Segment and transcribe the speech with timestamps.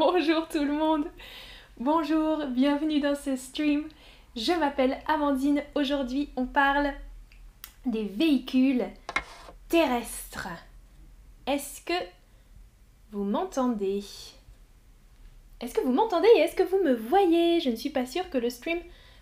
[0.00, 1.04] Bonjour tout le monde.
[1.78, 3.86] Bonjour, bienvenue dans ce stream.
[4.34, 5.62] Je m'appelle Amandine.
[5.74, 6.94] Aujourd'hui, on parle
[7.84, 8.86] des véhicules
[9.68, 10.48] terrestres.
[11.46, 11.92] Est-ce que
[13.12, 14.02] vous m'entendez?
[15.60, 16.28] Est-ce que vous m'entendez?
[16.38, 17.60] Est-ce que vous me voyez?
[17.60, 18.78] Je ne suis pas sûre que le stream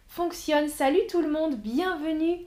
[0.06, 0.68] fonctionne.
[0.68, 2.38] Salut tout le monde, bienvenue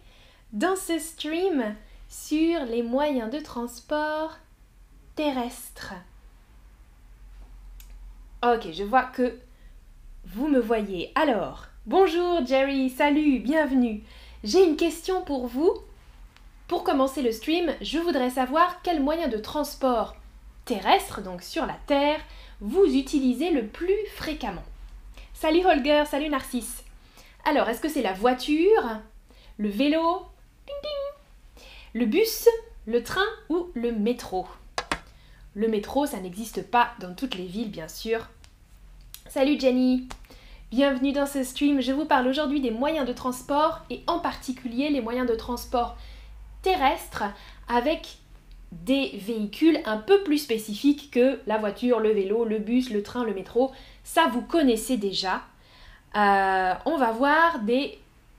[0.54, 1.76] dans ce stream
[2.08, 4.38] sur les moyens de transport
[5.18, 5.96] terrestres.
[8.44, 9.38] Ok, je vois que
[10.26, 11.12] vous me voyez.
[11.14, 14.02] Alors, bonjour Jerry, salut, bienvenue.
[14.44, 15.72] J'ai une question pour vous.
[16.68, 20.16] Pour commencer le stream, je voudrais savoir quel moyen de transport
[20.66, 22.20] terrestre, donc sur la Terre,
[22.62, 24.64] vous utilisez le plus fréquemment.
[25.36, 26.84] Salut Holger, salut Narcisse.
[27.46, 29.02] Alors, est-ce que c'est la voiture,
[29.60, 30.26] le vélo,
[31.94, 32.48] le bus,
[32.88, 34.48] le train ou le métro?
[35.54, 38.30] Le métro, ça n'existe pas dans toutes les villes, bien sûr.
[39.34, 40.10] Salut Jenny
[40.72, 41.80] Bienvenue dans ce stream.
[41.80, 45.96] Je vous parle aujourd'hui des moyens de transport et en particulier les moyens de transport
[46.64, 47.24] terrestres
[47.70, 48.18] avec
[48.74, 53.24] des véhicules un peu plus spécifiques que la voiture, le vélo, le bus, le train,
[53.24, 53.72] le métro.
[54.04, 55.44] Ça, vous connaissez déjà.
[56.18, 57.62] Euh, on va voir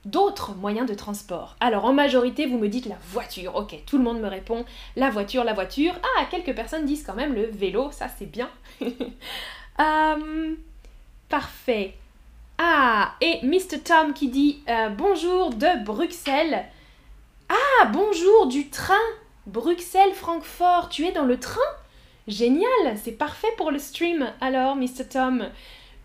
[0.05, 1.57] d'autres moyens de transport.
[1.61, 3.57] Alors en majorité, vous me dites la voiture.
[3.57, 5.95] Ok, tout le monde me répond la voiture, la voiture.
[6.19, 8.51] Ah, quelques personnes disent quand même le vélo, ça c'est bien.
[9.81, 10.55] Euh,
[11.33, 11.95] parfait.
[12.59, 13.81] Ah, et Mr.
[13.83, 16.67] Tom qui dit euh, bonjour de Bruxelles.
[17.49, 19.07] Ah, bonjour du train.
[19.47, 21.59] Bruxelles-Francfort, tu es dans le train?
[22.29, 24.31] Génial, c'est parfait pour le stream.
[24.43, 25.09] Alors, Mr.
[25.11, 25.49] Tom,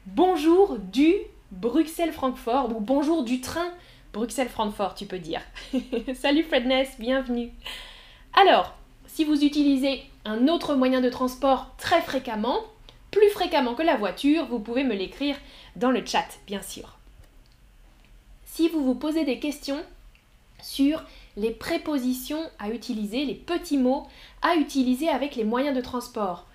[0.05, 1.13] bonjour du
[1.51, 3.73] Bruxelles-Francfort ou bonjour du train
[4.13, 5.41] Bruxelles-Francfort, tu peux dire.
[6.15, 7.51] Salut Fredness, bienvenue.
[8.33, 8.77] Alors,
[9.07, 12.61] si vous utilisez un autre moyen de transport très fréquemment,
[13.17, 15.35] plus fréquemment que la voiture, vous pouvez me l'écrire
[15.75, 16.97] dans le chat, bien sûr.
[18.45, 19.83] Si vous vous posez des questions
[20.61, 21.03] sur
[21.35, 24.07] les prépositions à utiliser, les petits mots
[24.41, 26.45] à utiliser avec les moyens de transport,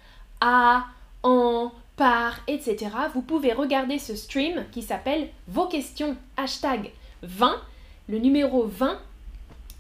[0.41, 0.87] à,
[1.23, 6.93] en, par, etc., vous pouvez regarder ce stream qui s'appelle Vos questions, hashtag
[7.23, 7.61] 20,
[8.09, 8.99] le numéro 20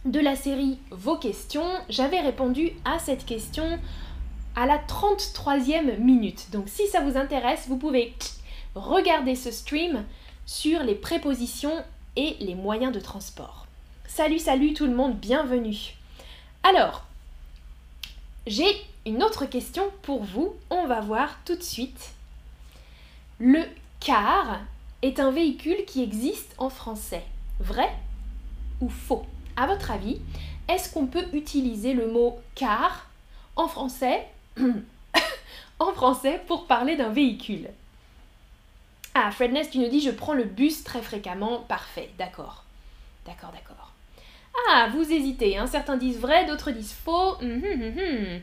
[0.04, 1.70] de la série Vos questions.
[1.88, 3.78] J'avais répondu à cette question
[4.56, 6.50] à la 33e minute.
[6.50, 8.14] Donc si ça vous intéresse, vous pouvez
[8.74, 10.04] regarder ce stream
[10.46, 11.84] sur les prépositions
[12.16, 13.66] et les moyens de transport.
[14.06, 15.94] Salut, salut tout le monde, bienvenue.
[16.62, 17.04] Alors,
[18.46, 18.70] j'ai
[19.06, 20.54] une autre question pour vous.
[20.70, 22.12] On va voir tout de suite.
[23.38, 23.62] Le
[24.00, 24.60] car
[25.00, 27.24] est un véhicule qui existe en français.
[27.58, 27.90] Vrai
[28.80, 29.24] ou faux?
[29.56, 30.20] À votre avis,
[30.68, 33.08] est-ce qu'on peut utiliser le mot car
[33.56, 34.26] en français
[35.78, 37.68] en français pour parler d'un véhicule
[39.14, 41.60] Ah, Fredness, tu nous dis je prends le bus très fréquemment.
[41.60, 42.64] Parfait, d'accord.
[43.26, 43.92] D'accord, d'accord.
[44.68, 45.66] Ah, vous hésitez, hein.
[45.66, 47.36] certains disent vrai, d'autres disent faux.
[47.40, 48.40] Hum, hum, hum,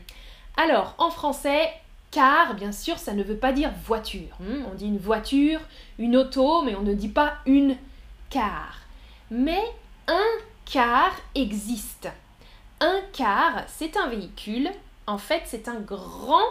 [0.56, 1.70] Alors, en français,
[2.10, 4.36] car, bien sûr, ça ne veut pas dire voiture.
[4.40, 5.60] On dit une voiture,
[5.98, 7.76] une auto, mais on ne dit pas une
[8.28, 8.80] car.
[9.30, 9.62] Mais
[10.08, 10.26] un
[10.64, 12.08] car existe.
[12.80, 14.70] Un car, c'est un véhicule.
[15.06, 16.48] En fait, c'est un grand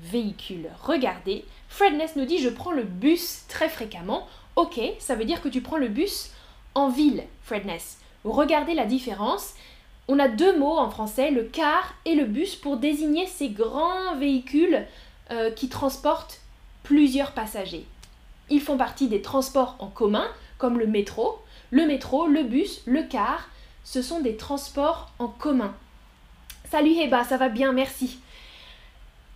[0.00, 0.68] véhicule.
[0.82, 4.26] Regardez, Fredness nous dit je prends le bus très fréquemment.
[4.56, 6.30] Ok, ça veut dire que tu prends le bus
[6.74, 7.98] en ville, Fredness.
[8.24, 9.54] Regardez la différence.
[10.08, 14.14] On a deux mots en français, le car et le bus, pour désigner ces grands
[14.16, 14.86] véhicules
[15.30, 16.40] euh, qui transportent
[16.84, 17.86] plusieurs passagers.
[18.48, 20.28] Ils font partie des transports en commun,
[20.58, 21.38] comme le métro,
[21.70, 23.48] le métro, le bus, le car,
[23.82, 25.74] ce sont des transports en commun.
[26.68, 28.18] Salut Heba, ça va bien, merci.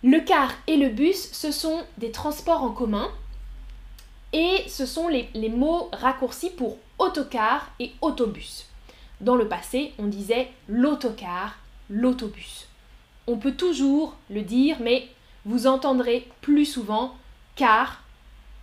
[0.03, 3.09] Le car et le bus, ce sont des transports en commun.
[4.33, 8.65] Et ce sont les mots raccourcis pour autocar et autobus.
[9.21, 11.57] Dans le passé, on disait l'autocar,
[11.89, 12.67] l'autobus.
[13.27, 15.07] On peut toujours le dire, mais
[15.45, 17.15] vous entendrez plus souvent
[17.55, 18.03] car,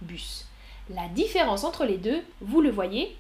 [0.03, 0.47] bus.
[0.91, 3.17] La différence entre les deux, vous le voyez,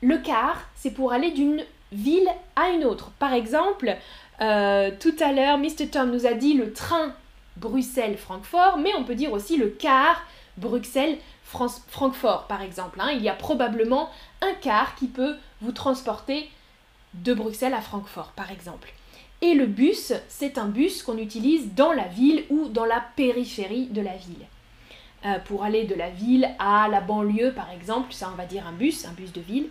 [0.00, 3.10] le car, c'est pour aller d'une ville à une autre.
[3.18, 3.96] Par exemple,
[4.40, 5.88] euh, tout à l'heure, Mr.
[5.90, 7.14] Tom nous a dit le train
[7.56, 10.22] Bruxelles-Francfort, mais on peut dire aussi le car
[10.56, 13.00] Bruxelles-Francfort, par exemple.
[13.00, 13.10] Hein.
[13.12, 14.10] Il y a probablement
[14.40, 16.48] un car qui peut vous transporter
[17.14, 18.92] de Bruxelles à Francfort, par exemple.
[19.42, 23.86] Et le bus, c'est un bus qu'on utilise dans la ville ou dans la périphérie
[23.86, 24.46] de la ville.
[25.26, 28.66] Euh, pour aller de la ville à la banlieue, par exemple, ça on va dire
[28.66, 29.68] un bus, un bus de ville.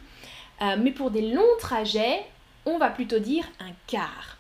[0.61, 2.25] Euh, mais pour des longs trajets,
[2.65, 4.37] on va plutôt dire un car.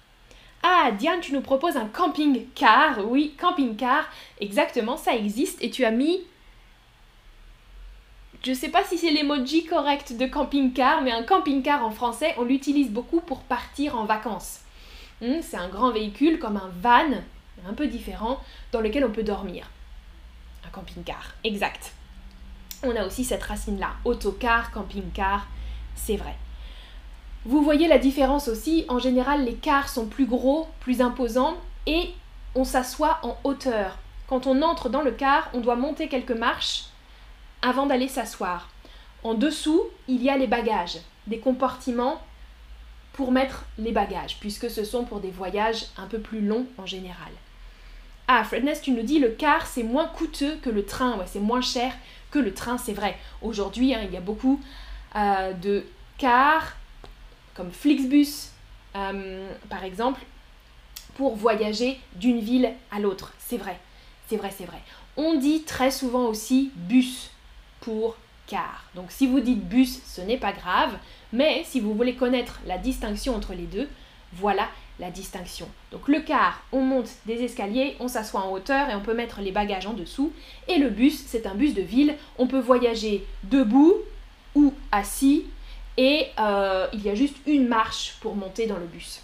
[0.61, 2.99] Ah, Diane, tu nous proposes un camping-car.
[3.07, 4.09] Oui, camping-car,
[4.41, 5.63] exactement, ça existe.
[5.63, 6.21] Et tu as mis
[8.41, 12.33] je ne sais pas si c'est l'emoji correct de camping-car, mais un camping-car en français,
[12.37, 14.61] on l'utilise beaucoup pour partir en vacances.
[15.21, 17.17] Hmm, c'est un grand véhicule comme un van,
[17.67, 18.39] un peu différent,
[18.71, 19.69] dans lequel on peut dormir.
[20.65, 21.91] Un camping-car, exact.
[22.81, 25.47] On a aussi cette racine-là, autocar, camping-car,
[26.03, 26.35] c'est vrai.
[27.45, 31.55] Vous voyez la différence aussi, en général les cars sont plus gros, plus imposants,
[31.85, 32.09] et
[32.55, 33.97] on s'assoit en hauteur.
[34.27, 36.85] Quand on entre dans le car, on doit monter quelques marches
[37.61, 38.69] avant d'aller s'asseoir.
[39.23, 42.21] En dessous, il y a les bagages, des compartiments
[43.13, 46.85] pour mettre les bagages, puisque ce sont pour des voyages un peu plus longs en
[46.85, 47.31] général.
[48.27, 51.39] Ah, Fredness, tu nous dis le car c'est moins coûteux que le train, ouais, c'est
[51.39, 51.93] moins cher
[52.31, 53.17] que le train, c'est vrai.
[53.41, 54.61] Aujourd'hui, hein, il y a beaucoup
[55.15, 55.85] euh, de
[56.17, 56.75] cars
[57.55, 58.51] comme Flixbus,
[58.95, 60.21] euh, par exemple,
[61.15, 63.33] pour voyager d'une ville à l'autre.
[63.37, 63.77] C'est vrai,
[64.29, 64.81] c'est vrai, c'est vrai.
[65.17, 67.31] On dit très souvent aussi bus
[67.81, 68.15] pour
[68.47, 68.85] car.
[68.95, 70.97] Donc si vous dites bus, ce n'est pas grave,
[71.33, 73.89] mais si vous voulez connaître la distinction entre les deux,
[74.33, 74.69] voilà
[74.99, 75.67] la distinction.
[75.91, 79.41] Donc le car, on monte des escaliers, on s'assoit en hauteur et on peut mettre
[79.41, 80.31] les bagages en dessous.
[80.67, 83.95] Et le bus, c'est un bus de ville, on peut voyager debout
[84.91, 85.45] assis
[85.97, 89.21] et euh, il y a juste une marche pour monter dans le bus.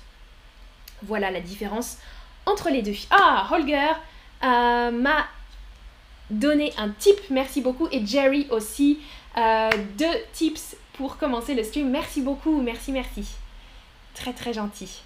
[1.03, 1.97] Voilà la différence
[2.45, 2.95] entre les deux.
[3.09, 3.91] Ah, Holger
[4.43, 5.25] euh, m'a
[6.29, 7.87] donner un tip, merci beaucoup.
[7.91, 8.99] Et Jerry aussi,
[9.37, 11.89] euh, deux tips pour commencer le stream.
[11.89, 13.25] Merci beaucoup, merci, merci.
[14.13, 15.01] Très très gentil.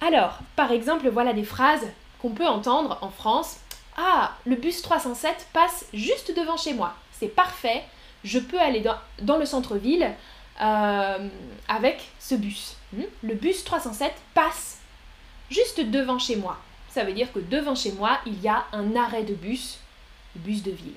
[0.00, 1.86] Alors, par exemple, voilà des phrases
[2.20, 3.58] qu'on peut entendre en France.
[3.96, 6.94] Ah, le bus 307 passe juste devant chez moi.
[7.12, 7.84] C'est parfait.
[8.24, 8.82] Je peux aller
[9.20, 10.10] dans, le centre-ville
[10.60, 11.28] euh,
[11.68, 12.76] avec ce bus.
[12.92, 13.02] Hmm?
[13.22, 14.80] Le bus 307 passe
[15.50, 16.58] juste devant chez moi.
[16.88, 19.78] Ça veut dire que devant chez moi, il y a un arrêt de bus
[20.36, 20.94] bus de ville.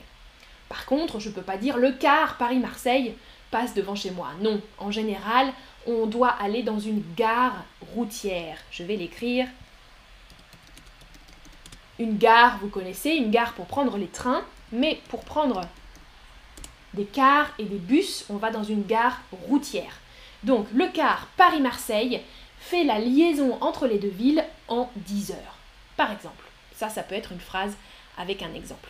[0.69, 3.15] Par contre, je ne peux pas dire le car Paris-Marseille
[3.51, 4.29] passe devant chez moi.
[4.41, 5.51] Non, en général,
[5.85, 7.63] on doit aller dans une gare
[7.95, 8.57] routière.
[8.71, 9.47] Je vais l'écrire.
[11.99, 15.61] Une gare, vous connaissez, une gare pour prendre les trains, mais pour prendre
[16.97, 19.99] des cars et des bus, on va dans une gare routière.
[20.43, 22.21] Donc le car Paris-Marseille
[22.59, 25.57] fait la liaison entre les deux villes en 10 heures.
[25.95, 26.43] Par exemple.
[26.75, 27.75] Ça, ça peut être une phrase
[28.17, 28.89] avec un exemple.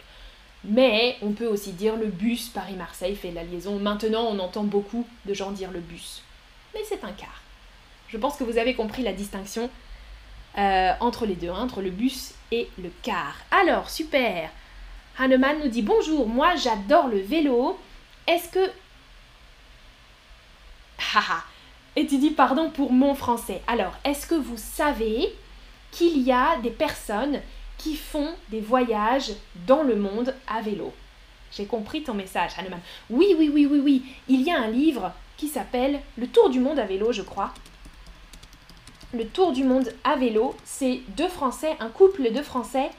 [0.65, 3.79] Mais on peut aussi dire le bus Paris-Marseille fait la liaison.
[3.79, 6.23] Maintenant, on entend beaucoup de gens dire le bus.
[6.73, 7.41] Mais c'est un car.
[8.09, 9.69] Je pense que vous avez compris la distinction
[10.57, 13.35] euh, entre les deux, hein, entre le bus et le car.
[13.51, 14.49] Alors, super
[15.19, 17.77] Hanuman nous dit bonjour, moi j'adore le vélo.
[18.27, 18.71] Est-ce que.
[21.13, 21.43] Haha
[21.95, 23.61] Et tu dis pardon pour mon français.
[23.67, 25.33] Alors, est-ce que vous savez
[25.91, 27.41] qu'il y a des personnes
[27.77, 29.31] qui font des voyages
[29.65, 30.93] dans le monde à vélo?
[31.51, 32.79] J'ai compris ton message, Hanuman.
[33.09, 34.03] Oui, oui, oui, oui, oui.
[34.27, 37.53] Il y a un livre qui s'appelle Le Tour du monde à vélo, je crois.
[39.13, 42.89] Le Tour du monde à vélo, c'est deux Français, un couple de Français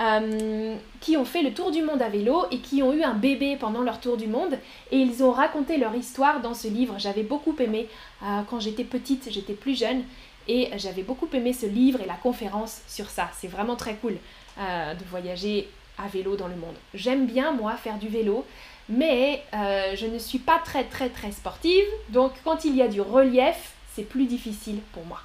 [0.00, 3.12] euh, qui ont fait le tour du monde à vélo et qui ont eu un
[3.12, 4.58] bébé pendant leur tour du monde.
[4.90, 6.94] Et ils ont raconté leur histoire dans ce livre.
[6.98, 7.86] J'avais beaucoup aimé
[8.22, 10.02] euh, quand j'étais petite, j'étais plus jeune.
[10.48, 13.30] Et j'avais beaucoup aimé ce livre et la conférence sur ça.
[13.38, 14.16] C'est vraiment très cool
[14.58, 16.76] euh, de voyager à vélo dans le monde.
[16.94, 18.46] J'aime bien, moi, faire du vélo,
[18.88, 21.84] mais je ne suis pas très, très, très sportive.
[22.08, 25.20] Donc, quand il y a du relief, c'est plus difficile pour moi.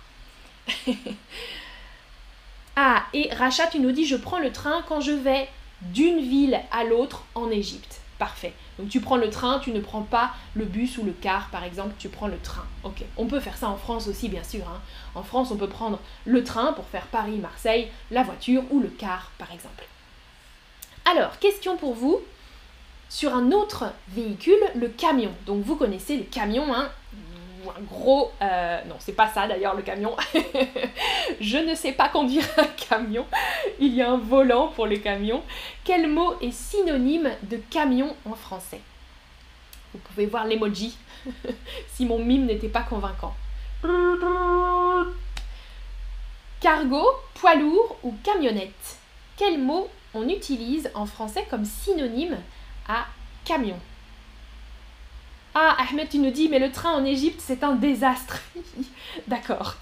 [2.75, 5.48] ah, et Racha, tu nous dis, je prends le train quand je vais
[5.82, 8.01] d'une ville à l'autre en Égypte.
[8.17, 8.53] Parfait.
[8.79, 11.63] Donc tu prends le train, tu ne prends pas le bus ou le car, par
[11.63, 12.65] exemple, tu prends le train.
[12.84, 13.03] Ok.
[13.17, 14.63] On peut faire ça en France aussi, bien sûr.
[14.67, 14.82] Hein.
[15.15, 19.32] En France, on peut prendre le train pour faire Paris-Marseille, la voiture ou le car,
[19.38, 19.86] par exemple.
[21.10, 22.20] Alors, question pour vous.
[23.08, 25.32] Sur un autre véhicule, le camion.
[25.46, 26.89] Donc vous connaissez le camion, hein
[27.72, 28.31] un gros...
[28.41, 30.15] Euh, non, c'est pas ça d'ailleurs le camion.
[31.39, 33.25] je ne sais pas conduire un camion.
[33.79, 35.43] Il y a un volant pour le camion.
[35.84, 38.81] Quel mot est synonyme de camion en français?
[39.93, 40.98] Vous pouvez voir l'emoji
[41.93, 43.34] si mon mime n'était pas convaincant.
[46.60, 47.03] Cargo,
[47.36, 48.98] poids lourd ou camionnette?
[49.38, 52.38] Quel mot on utilise en français comme synonyme
[52.88, 53.05] à
[53.43, 53.79] camion?
[55.55, 58.41] Ah, Ahmed, tu nous dis, mais le train en Égypte, c'est un désastre.
[59.27, 59.75] D'accord.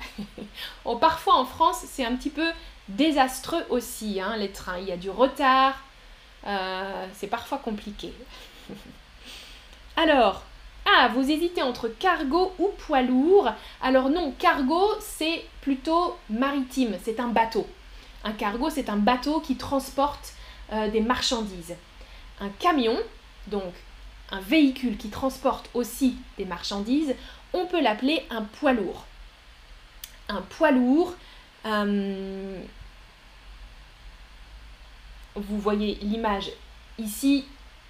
[1.02, 2.48] parfois en France, c'est un petit peu
[2.90, 4.78] désastreux aussi, hein, les trains.
[4.78, 5.74] Il y a du retard.
[6.46, 8.14] Euh, c'est parfois compliqué.
[9.98, 10.44] Alors,
[10.86, 13.52] Ah, vous hésitez entre cargo ou poids lourd.
[13.82, 17.66] Alors non, cargo, c'est plutôt maritime, c'est un bateau.
[18.24, 20.34] Un cargo, c'est un bateau qui transporte
[20.74, 21.76] euh, des marchandises.
[22.42, 22.98] Un camion,
[23.48, 23.74] donc
[24.32, 27.16] un véhicule qui transporte aussi des marchandises,
[27.54, 29.06] on peut l'appeler un poids lourd.
[30.30, 31.14] Un poids lourd,
[31.66, 32.60] euh,
[35.36, 36.52] vous voyez l'image
[36.98, 37.46] ici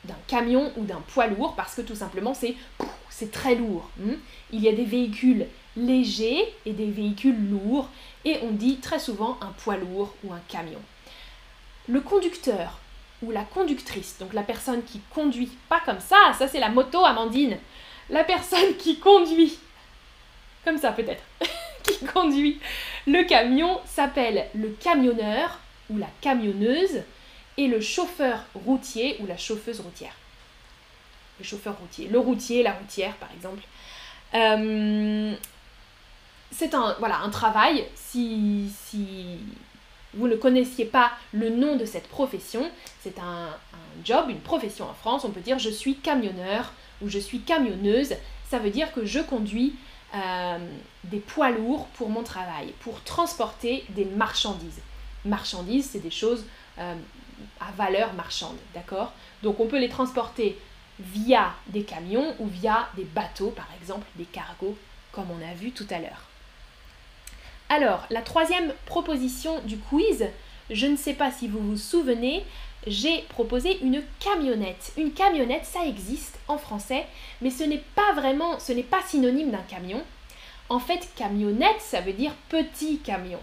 [0.06, 3.90] d'un camion ou d'un poids lourd parce que tout simplement c'est très lourd.
[3.98, 4.16] Hmm.
[4.52, 5.48] Il y a des véhicules
[5.78, 7.90] légers et des véhicules lourds
[8.26, 10.82] et on dit très souvent un poids lourd ou un camion.
[11.88, 12.80] Le conducteur
[13.32, 17.58] la conductrice, donc la personne qui conduit, pas comme ça, ça c'est la moto Amandine,
[18.10, 19.58] la personne qui conduit,
[20.66, 21.24] comme ça peut-être,
[21.84, 22.60] qui conduit
[23.06, 27.02] le camion s'appelle le camionneur ou la camionneuse
[27.58, 30.16] et le chauffeur routier ou la chauffeuse routière.
[31.40, 33.62] Le chauffeur routier, le routier, la routière par exemple.
[34.34, 35.36] Euh,
[36.52, 39.40] c'est un, voilà, un travail, si, si
[40.14, 42.70] vous ne connaissiez pas le nom de cette profession,
[43.02, 43.50] c'est un,
[44.04, 48.16] job, une profession en France, on peut dire je suis camionneur ou je suis camionneuse,
[48.50, 49.76] ça veut dire que je conduis
[50.16, 50.58] euh,
[51.06, 54.82] des poids lourds pour mon travail, pour transporter des marchandises.
[55.26, 56.46] Marchandises, c'est des choses
[56.80, 56.96] euh,
[57.60, 59.14] à valeur marchande, d'accord?
[59.42, 60.58] Donc on peut les transporter
[61.00, 64.78] via des camions ou via des bateaux, par exemple des cargos,
[65.12, 66.28] comme on a vu tout à l'heure.
[67.76, 70.28] Alors, la troisième proposition du quiz,
[70.70, 72.44] je ne sais pas si vous vous souvenez,
[72.86, 74.94] j'ai proposé une camionnette.
[74.96, 77.08] Une camionnette, ça existe en français,
[77.42, 80.04] mais ce n'est pas vraiment, ce n'est pas synonyme d'un camion.
[80.70, 83.40] En fait, camionnette, ça veut dire petit camion.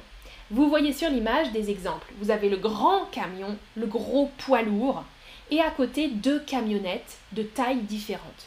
[0.53, 2.13] Vous voyez sur l'image des exemples.
[2.21, 5.03] Vous avez le grand camion, le gros poids lourd,
[5.51, 8.47] et à côté deux camionnettes de tailles différentes.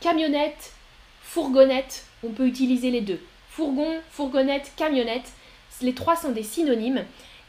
[0.00, 0.72] Camionnette,
[1.20, 3.20] fourgonnette, on peut utiliser les deux.
[3.56, 5.30] Fourgon, fourgonnette, camionnette,
[5.80, 7.04] les trois sont des synonymes.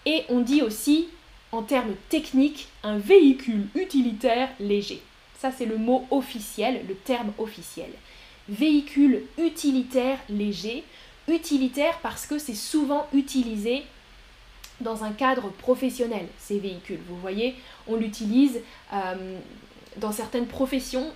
[0.05, 1.07] Et on dit aussi,
[1.51, 5.01] en termes techniques, un véhicule utilitaire léger.
[5.39, 7.89] Ça, c'est le mot officiel, le terme officiel.
[8.49, 10.83] Véhicule utilitaire léger
[11.27, 13.83] utilitaire parce que c'est souvent utilisé
[14.81, 16.99] dans un cadre professionnel, ces véhicules.
[17.07, 17.55] Vous voyez,
[17.87, 18.59] on l'utilise
[18.93, 19.39] euh,
[19.97, 21.11] dans certaines professions.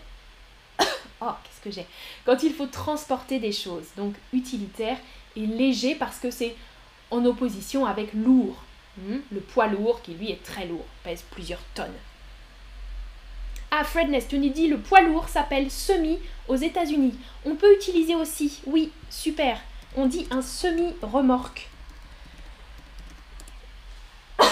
[1.21, 1.25] oh,
[1.63, 1.85] que j'ai
[2.25, 3.87] Quand il faut transporter des choses.
[3.97, 4.97] Donc utilitaire
[5.35, 6.55] et léger parce que c'est
[7.11, 8.63] en opposition avec lourd.
[8.97, 9.17] Hmm?
[9.31, 11.87] Le poids lourd qui lui est très lourd, pèse plusieurs tonnes.
[13.71, 17.13] Ah, Fred nous dit le poids lourd s'appelle semi aux États-Unis.
[17.45, 19.61] On peut utiliser aussi, oui, super
[19.95, 21.69] on dit un semi-remorque.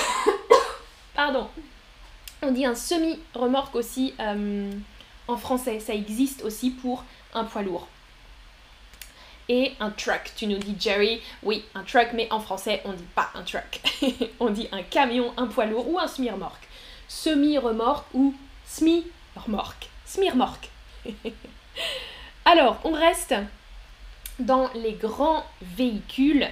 [1.15, 1.47] Pardon.
[2.41, 4.71] On dit un semi-remorque aussi euh,
[5.27, 5.79] en français.
[5.79, 7.03] Ça existe aussi pour
[7.33, 7.87] un poids lourd.
[9.49, 11.21] Et un truck, tu nous dis Jerry.
[11.43, 13.81] Oui, un truck, mais en français, on dit pas un truck.
[14.39, 16.67] on dit un camion, un poids lourd ou un semi-remorque.
[17.07, 19.89] Semi-remorque ou semi-remorque.
[20.05, 20.69] Semi-remorque.
[22.45, 23.35] Alors, on reste
[24.39, 26.47] dans les grands véhicules,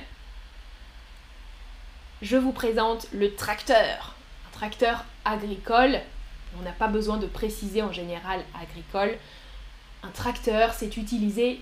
[2.21, 4.15] je vous présente le tracteur.
[4.47, 5.99] Un tracteur agricole,
[6.59, 9.17] on n'a pas besoin de préciser en général agricole.
[10.03, 11.59] Un tracteur, c'est utilisé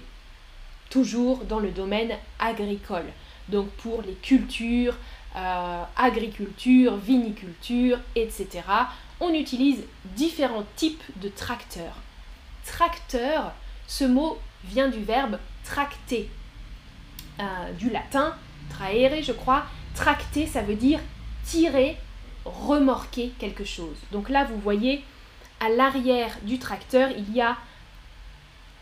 [0.89, 3.05] toujours dans le domaine agricole.
[3.49, 4.95] Donc pour les cultures,
[5.35, 8.61] euh, agriculture, viniculture, etc.
[9.19, 9.83] On utilise
[10.15, 11.95] différents types de tracteurs.
[12.65, 13.53] Tracteur,
[13.87, 16.29] ce mot vient du verbe tracter,
[17.39, 18.35] euh, du latin
[18.69, 19.63] traere, je crois.
[19.95, 20.99] Tracter, ça veut dire
[21.45, 21.97] tirer,
[22.45, 23.95] remorquer quelque chose.
[24.11, 25.03] Donc là, vous voyez,
[25.59, 27.57] à l'arrière du tracteur, il y a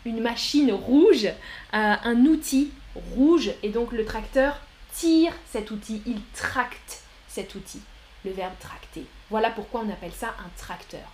[0.04, 1.32] une machine rouge, euh,
[1.72, 2.70] un outil
[3.14, 4.58] rouge, et donc le tracteur
[4.92, 7.80] tire cet outil, il tracte cet outil,
[8.24, 9.06] le verbe tracter.
[9.30, 11.08] Voilà pourquoi on appelle ça un tracteur.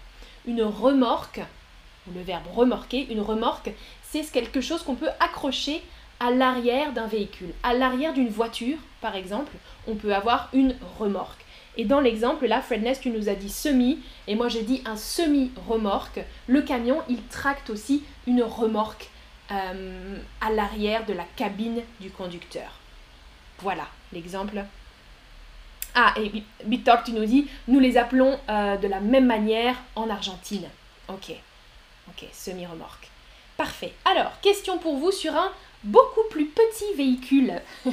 [0.47, 1.41] Une remorque,
[2.15, 3.71] le verbe remorquer, une remorque,
[4.03, 5.83] c'est quelque chose qu'on peut accrocher
[6.21, 7.53] à l'arrière d'un véhicule.
[7.63, 9.53] À l'arrière d'une voiture, par exemple,
[9.87, 11.45] on peut avoir une remorque.
[11.79, 14.83] Et dans l'exemple, là, Fred Nest, tu nous as dit semi, et moi j'ai dit
[14.85, 16.21] un semi-remorque.
[16.49, 19.09] Le camion, il tracte aussi une remorque
[19.53, 22.81] euh, à l'arrière de la cabine du conducteur.
[23.61, 24.65] Voilà l'exemple.
[25.95, 30.11] Ah, et Victor, tu nous dis, nous les appelons euh, de la même manière en
[30.11, 30.69] Argentine.
[31.09, 31.33] Ok,
[32.09, 33.09] ok, semi-remorque.
[33.57, 33.93] Parfait.
[34.05, 35.53] Alors, question pour vous sur un
[35.85, 37.53] beaucoup plus petit véhicule.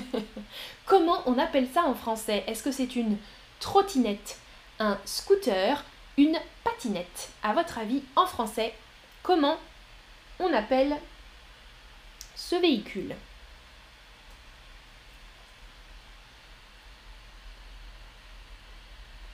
[0.85, 2.43] Comment on appelle ça en français?
[2.47, 3.17] Est-ce que c'est une
[3.59, 4.37] trottinette,
[4.79, 5.83] un scooter,
[6.17, 8.73] une patinette À votre avis, en français,
[9.23, 9.57] comment
[10.39, 10.95] on appelle
[12.35, 13.15] ce véhicule?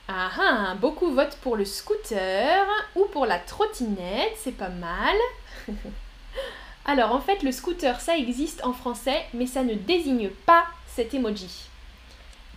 [0.08, 5.16] Ah ah, beaucoup votent pour le scooter ou pour la trottinette, c'est pas mal.
[6.84, 11.14] Alors en fait, le scooter, ça existe en français, mais ça ne désigne pas cet
[11.14, 11.68] emoji.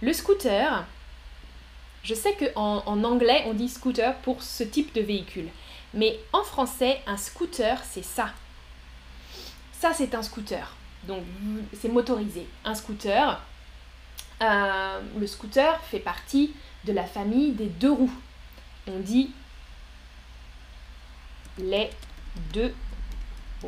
[0.02, 0.84] Le scooter,
[2.06, 5.48] je sais qu'en en, anglais, on dit scooter pour ce type de véhicule.
[5.96, 8.30] Mais en français, un scooter, c'est ça.
[9.74, 10.76] Ça, c'est un scooter.
[11.08, 11.24] Donc,
[11.74, 12.48] c'est motorisé.
[12.64, 13.42] Un scooter.
[14.42, 18.14] Euh, le scooter fait partie de la famille des deux roues.
[18.86, 19.32] On dit
[21.58, 21.90] les
[22.54, 22.72] deux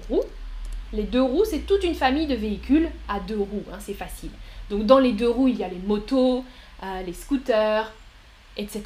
[0.10, 0.25] roues.
[0.94, 4.29] Les deux roues, c'est toute une famille de véhicules à deux roues, hein, c'est facile.
[4.70, 6.46] Donc dans les deux roues, il y a les motos,
[6.84, 7.91] euh, les scooters,
[8.58, 8.84] etc.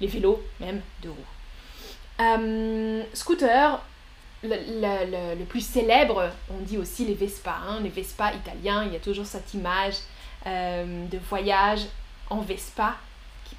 [0.00, 2.20] Les vélos, même deux roues.
[2.20, 3.82] Euh, scooter,
[4.42, 7.56] le, plus célèbre, on dit aussi les Vespa.
[7.68, 7.80] Hein.
[7.82, 9.96] les Vespa italiens, il y a toujours cette image
[10.46, 11.82] euh, de voyage
[12.30, 12.96] en Vespa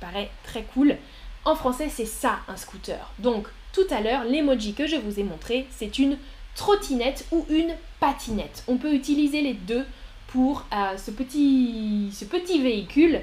[0.03, 0.97] paraît très cool.
[1.45, 3.11] En français, c'est ça un scooter.
[3.19, 6.17] Donc, tout à l'heure, l'emoji que je vous ai montré, c'est une
[6.55, 8.63] trottinette ou une patinette.
[8.67, 9.85] On peut utiliser les deux
[10.27, 13.21] pour euh, ce, petit, ce petit véhicule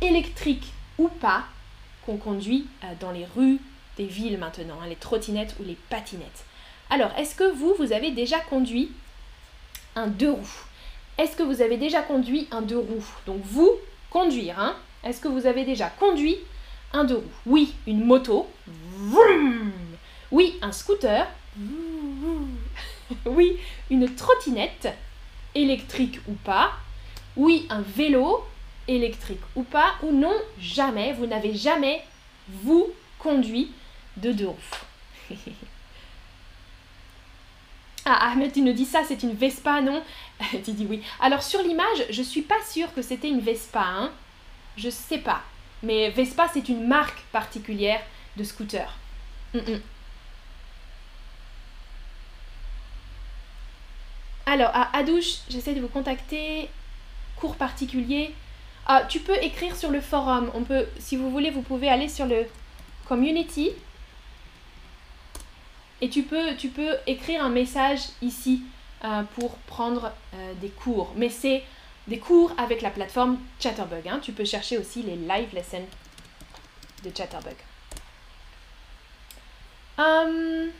[0.00, 1.44] électrique ou pas
[2.04, 3.58] qu'on conduit euh, dans les rues
[3.96, 6.44] des villes maintenant, hein, les trottinettes ou les patinettes.
[6.90, 8.92] Alors, est-ce que vous, vous avez déjà conduit
[9.96, 10.64] un deux roues?
[11.18, 13.06] Est-ce que vous avez déjà conduit un deux roues?
[13.26, 13.72] Donc vous,
[14.10, 16.36] conduire, hein est-ce que vous avez déjà conduit
[16.92, 17.32] un deux roues?
[17.46, 18.46] Oui, une moto.
[20.30, 21.26] Oui, un scooter.
[23.26, 23.56] Oui,
[23.90, 24.88] une trottinette,
[25.56, 26.70] électrique ou pas.
[27.36, 28.44] Oui, un vélo,
[28.94, 29.94] électrique ou pas.
[30.02, 32.02] Ou non, jamais, vous n'avez jamais,
[32.48, 33.72] vous, conduit
[34.16, 35.36] de deux roues.
[38.06, 40.02] Ah, Ahmed, tu nous dis ça, c'est une Vespa, non?
[40.64, 41.02] Tu dis oui.
[41.20, 44.10] Alors, sur l'image, je suis pas sûre que c'était une Vespa, hein
[44.76, 45.42] je sais pas.
[45.82, 48.00] Mais Vespa, c'est une marque particulière
[48.36, 48.92] de scooter.
[49.54, 49.80] Mm, mm.
[54.46, 56.68] Alors, à Adouche, j'essaie de vous contacter.
[57.36, 58.34] Cours particulier.
[58.92, 60.50] Ah, tu peux écrire sur le forum.
[60.52, 62.44] On peut, si vous voulez, vous pouvez aller sur le
[63.06, 63.70] community.
[66.00, 66.48] Et tu peux,
[67.06, 68.64] écrire un message ici
[69.04, 71.12] euh, pour prendre euh, des cours.
[71.14, 71.62] Mais c'est
[72.08, 74.08] des cours avec la plateforme Chatterbug.
[74.08, 74.18] Hein.
[74.20, 75.86] Tu peux chercher aussi les live lessons
[77.04, 77.54] de Chatterbug.
[79.98, 80.72] Um,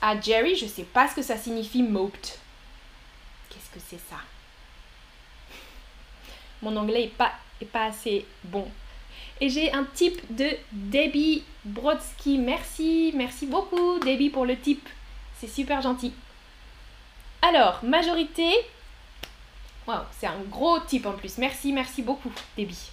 [0.00, 2.26] à Jerry, je sais pas ce que ça signifie moped.
[3.50, 4.18] Qu'est-ce que c'est ça?
[6.62, 8.66] Mon anglais est pas, est pas assez bon.
[9.40, 12.38] Et j'ai un type de Debbie Brodsky.
[12.38, 14.88] Merci, merci beaucoup Debbie pour le type.
[15.38, 16.12] C'est super gentil.
[17.42, 18.50] Alors, majorité,
[19.86, 21.38] Wow, c'est un gros type en plus.
[21.38, 22.90] Merci, merci beaucoup, Debbie.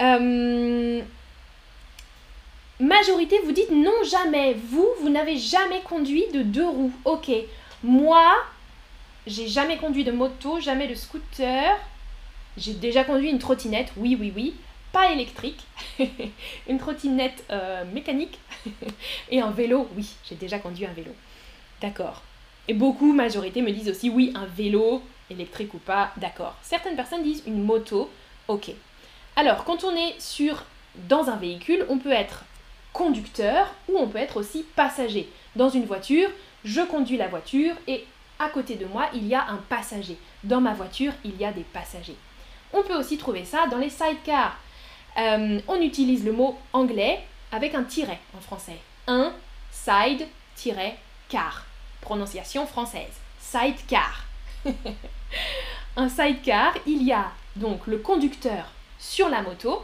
[0.00, 1.02] Euh,
[2.78, 4.54] majorité, vous dites non jamais.
[4.54, 6.92] Vous, vous n'avez jamais conduit de deux roues.
[7.04, 7.30] Ok.
[7.82, 8.32] Moi,
[9.26, 11.76] j'ai jamais conduit de moto, jamais de scooter.
[12.56, 14.54] J'ai déjà conduit une trottinette, oui, oui, oui.
[14.92, 15.60] Pas électrique.
[16.68, 18.38] une trottinette euh, mécanique.
[19.30, 21.12] Et un vélo, oui, j'ai déjà conduit un vélo.
[21.80, 22.22] D'accord.
[22.68, 26.56] Et beaucoup, majorité, me disent aussi oui, un vélo, électrique ou pas, d'accord.
[26.62, 28.10] Certaines personnes disent une moto,
[28.48, 28.70] ok.
[29.36, 30.64] Alors, quand on est sur
[31.08, 32.44] dans un véhicule, on peut être
[32.92, 35.28] conducteur ou on peut être aussi passager.
[35.56, 36.28] Dans une voiture,
[36.64, 38.04] je conduis la voiture et
[38.38, 40.18] à côté de moi, il y a un passager.
[40.44, 42.16] Dans ma voiture, il y a des passagers.
[42.72, 44.56] On peut aussi trouver ça dans les sidecars.
[45.18, 48.78] Euh, on utilise le mot anglais avec un tiret en français.
[49.06, 49.32] Un
[49.70, 51.66] side-car.
[52.00, 53.12] Prononciation française.
[53.38, 54.24] Sidecar.
[55.96, 59.82] un sidecar, il y a donc le conducteur sur la moto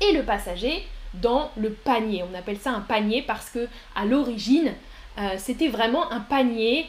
[0.00, 2.22] et le passager dans le panier.
[2.30, 4.74] On appelle ça un panier parce que à l'origine,
[5.18, 6.88] euh, c'était vraiment un panier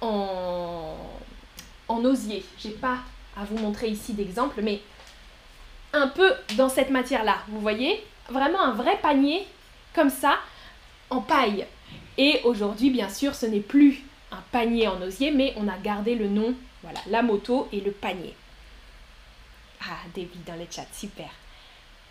[0.00, 0.96] en,
[1.88, 2.44] en osier.
[2.58, 2.98] J'ai pas
[3.36, 4.80] à vous montrer ici d'exemple, mais
[5.92, 7.38] un peu dans cette matière-là.
[7.48, 8.04] Vous voyez?
[8.30, 9.46] Vraiment un vrai panier
[9.94, 10.38] comme ça
[11.10, 11.66] en paille.
[12.18, 16.14] Et aujourd'hui, bien sûr, ce n'est plus un panier en osier, mais on a gardé
[16.14, 18.34] le nom, voilà, la moto et le panier.
[19.80, 21.28] Ah, David dans le chat, super.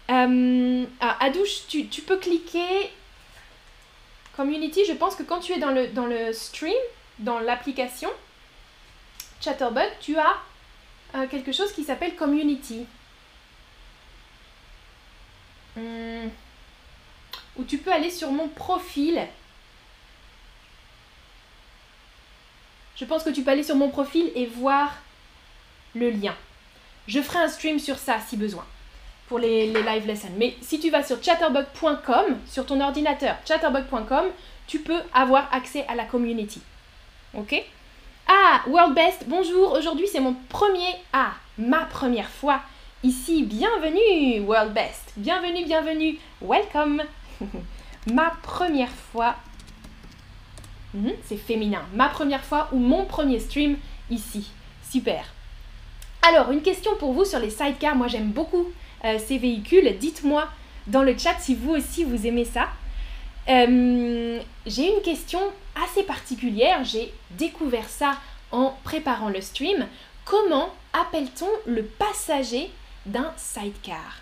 [0.10, 2.92] Euh, ah, Adouche, tu, tu, peux cliquer
[4.36, 4.86] Community.
[4.86, 6.74] Je pense que quand tu es dans le, dans le stream,
[7.20, 8.10] dans l'application
[9.40, 10.36] Chatterbug, tu as
[11.16, 12.86] euh, quelque chose qui s'appelle Community.
[15.76, 16.28] Hmm.
[17.58, 19.28] Ou tu peux aller sur mon profil
[23.02, 24.94] je pense que tu peux aller sur mon profil et voir
[25.96, 26.36] le lien.
[27.08, 28.64] Je ferai un stream sur ça si besoin,
[29.28, 30.28] pour les, les live lessons.
[30.38, 34.26] Mais si tu vas sur chatterbug.com, sur ton ordinateur, chatterbug.com,
[34.68, 36.62] tu peux avoir accès à la community.
[37.34, 37.66] Ok?
[38.28, 42.62] Ah, World Best, bonjour, aujourd'hui c'est mon premier, ah, ma première fois
[43.04, 43.44] ici.
[43.44, 45.14] Bienvenue, World Best.
[45.18, 46.18] Bienvenue, bienvenue.
[46.42, 47.04] Welcome.
[48.14, 49.36] ma première fois.
[50.94, 51.82] Mhm, c'est féminin.
[51.94, 53.78] Ma première fois ou mon premier stream
[54.10, 54.52] ici.
[54.90, 55.26] Super.
[56.28, 57.96] Alors, une question pour vous sur les sidecars.
[57.96, 58.68] Moi, j'aime beaucoup
[59.06, 59.98] euh, ces véhicules.
[59.98, 60.48] Dites-moi
[60.88, 62.68] dans le chat si vous aussi vous aimez ça.
[63.50, 65.40] Euh, j'ai une question
[65.76, 66.84] assez particulière.
[66.84, 68.18] J'ai découvert ça
[68.52, 69.88] en préparant le stream.
[70.26, 72.70] Comment appelle-t-on le passager
[73.06, 74.22] d'un sidecar?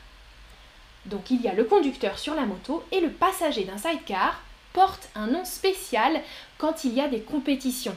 [1.05, 4.41] Donc il y a le conducteur sur la moto et le passager d'un sidecar
[4.73, 6.21] porte un nom spécial
[6.57, 7.95] quand il y a des compétitions.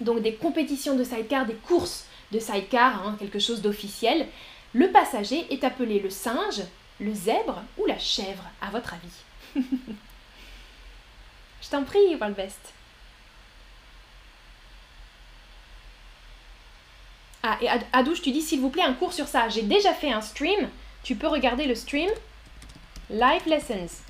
[0.00, 4.26] Donc des compétitions de sidecar, des courses de sidecar, hein, quelque chose d'officiel.
[4.74, 6.62] Le passager est appelé le singe,
[7.00, 9.64] le zèbre ou la chèvre, à votre avis?
[11.62, 12.72] Je t'en prie, Walbest.
[17.42, 19.48] Ah, et Adouche, tu dis s'il vous plaît un cours sur ça.
[19.48, 20.68] J'ai déjà fait un stream.
[21.02, 22.10] Tu peux regarder le stream.
[23.10, 24.02] Live Lessons.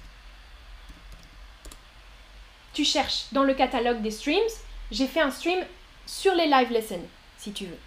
[2.72, 4.38] Tu cherches dans le catalogue des streams.
[4.90, 5.58] J'ai fait un stream
[6.06, 7.02] sur les live lessons,
[7.36, 7.78] si tu veux.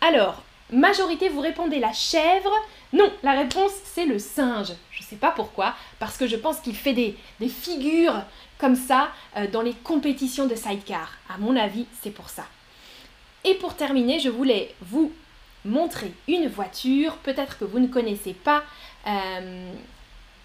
[0.00, 2.52] Alors, majorité, vous répondez la chèvre.
[2.92, 4.72] Non, la réponse, c'est le singe.
[4.90, 7.16] Je ne sais pas pourquoi, parce que je pense qu'il fait des,
[7.48, 8.22] figures
[8.60, 11.12] comme ça euh, dans les compétitions de sidecar.
[11.28, 12.44] À mon avis, c'est pour ça.
[13.44, 15.12] Et pour terminer, je voulais vous
[15.64, 17.16] montrer une voiture.
[17.18, 18.62] Peut-être que vous ne connaissez pas
[19.06, 19.72] euh,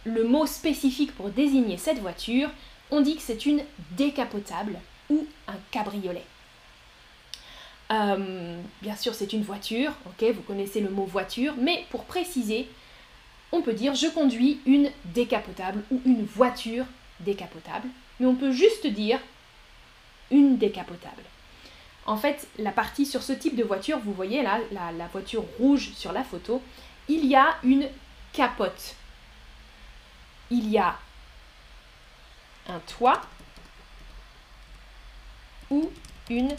[0.06, 2.50] le mot spécifique pour désigner cette voiture.
[2.92, 6.24] On dit que c'est une décapotable ou un cabriolet.
[7.92, 12.68] Euh, bien sûr, c'est une voiture, ok, vous connaissez le mot voiture, mais pour préciser,
[13.52, 16.86] on peut dire je conduis une décapotable ou une voiture
[17.20, 17.88] décapotable,
[18.20, 19.20] mais on peut juste dire
[20.32, 21.24] une décapotable.
[22.06, 25.92] En fait, la partie sur ce type de voiture, vous voyez là, la, voiture rouge
[25.96, 26.62] sur la photo,
[27.08, 27.88] il y a une
[28.32, 28.96] capote.
[30.52, 30.98] Il y a
[32.68, 33.22] un toit
[35.72, 35.90] ou
[36.30, 36.56] une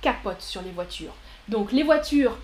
[0.00, 1.14] capote sur les voitures.
[1.48, 2.38] Donc les voitures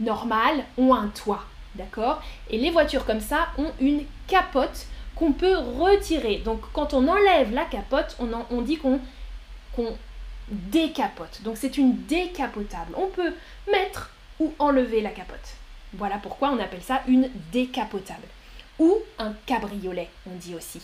[0.00, 1.44] normales ont un toit,
[1.76, 2.20] d'accord?
[2.50, 4.86] Et les voitures comme ça ont une capote
[5.18, 6.38] qu'on peut retirer.
[6.38, 9.00] Donc quand on enlève la capote, on, dit qu'on
[10.48, 11.42] décapote.
[11.42, 12.94] Donc c'est une décapotable.
[12.96, 13.34] On peut
[13.70, 15.56] mettre ou enlever la capote.
[15.94, 18.26] Voilà pourquoi on appelle ça une décapotable.
[18.78, 20.80] Ou un cabriolet, on dit aussi.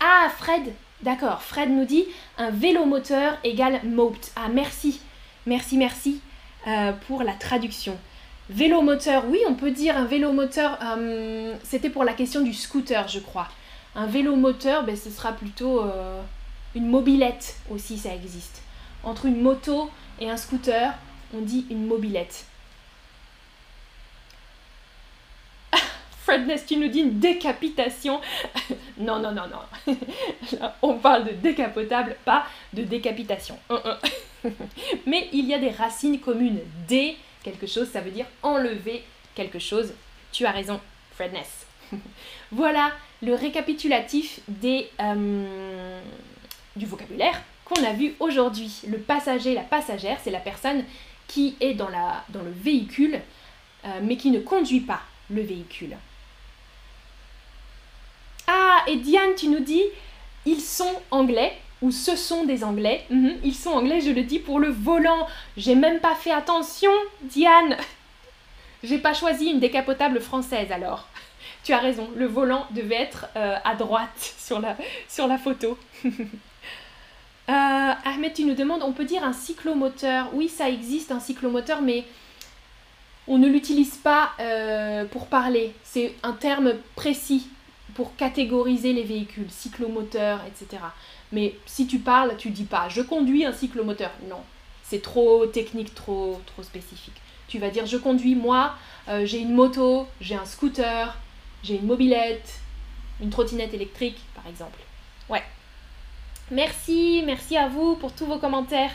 [0.00, 0.72] Ah, Fred,
[1.02, 2.06] d'accord, Fred nous dit
[2.38, 4.26] un vélomoteur égale moped.
[4.34, 5.00] Ah, merci,
[5.46, 6.20] merci, merci
[6.66, 7.96] euh, pour la traduction.
[8.50, 13.20] Vélomoteur, oui, on peut dire un vélomoteur, euh, c'était pour la question du scooter, je
[13.20, 13.48] crois.
[13.94, 15.84] Un vélomoteur, ben, ce sera plutôt...
[15.84, 16.20] Euh,
[16.74, 18.62] une mobilette aussi, ça existe.
[19.02, 20.92] Entre une moto et un scooter,
[21.34, 22.44] on dit une mobilette.
[26.22, 28.20] Fred Nest, tu nous dis une décapitation.
[28.98, 29.94] non, non, non, non.
[30.82, 33.58] on parle de décapotable, pas de décapitation.
[35.06, 36.60] Mais il y a des racines communes.
[37.42, 39.92] Quelque chose, ça veut dire enlever quelque chose.
[40.32, 40.80] Tu as raison,
[41.14, 41.66] Fred Ness.
[42.52, 46.00] voilà le récapitulatif des, euh,
[46.76, 48.80] du vocabulaire qu'on a vu aujourd'hui.
[48.88, 50.84] Le passager, la passagère, c'est la personne
[51.28, 53.20] qui est dans le véhicule,
[53.84, 55.00] euh, mais qui ne conduit pas
[55.30, 55.96] le véhicule.
[58.46, 59.84] Ah, et Diane, tu nous dis,
[60.44, 63.04] ils sont anglais, ou ce sont des anglais.
[63.10, 65.26] Mhm, ils sont anglais, je le dis pour le volant.
[65.56, 67.76] J'ai même pas fait attention, Diane.
[68.82, 71.06] J'ai pas choisi une décapotable française alors.
[71.62, 74.76] Tu as raison, le volant devait être euh, à droite sur la,
[75.08, 75.76] sur la photo.
[77.50, 80.30] Euh, Ahmed, tu nous demandes, on peut dire un cyclomoteur.
[80.32, 82.04] Oui, ça existe un cyclomoteur, mais
[83.26, 85.72] on ne l'utilise pas euh, pour parler.
[85.82, 87.48] C'est un terme précis
[87.94, 90.82] pour catégoriser les véhicules, cyclomoteur, etc.
[91.32, 94.10] Mais si tu parles, tu dis pas je conduis un cyclomoteur.
[94.28, 94.40] Non,
[94.82, 97.20] c'est trop technique, trop, trop spécifique.
[97.48, 98.74] Tu vas dire je conduis moi,
[99.08, 101.16] euh, j'ai une moto, j'ai un scooter,
[101.62, 102.60] j'ai une mobilette,
[103.20, 104.78] une trottinette électrique, par exemple.
[105.28, 105.42] Ouais,
[106.50, 108.90] Merci, merci à vous pour tous vos commentaires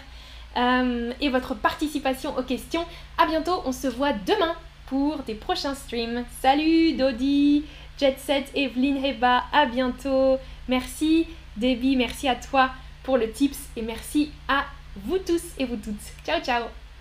[0.57, 2.85] euh, et votre participation aux questions.
[3.17, 4.55] À bientôt, on se voit demain
[4.87, 6.25] pour des prochains streams.
[6.41, 7.63] Salut Dodi,
[7.99, 10.37] Jet Set, Evelyn, Heba, à bientôt.
[10.67, 11.27] Merci
[11.57, 12.71] Debbie, merci à toi
[13.03, 15.95] pour le tips et merci à vous tous et vous toutes.
[16.25, 16.84] Ciao ciao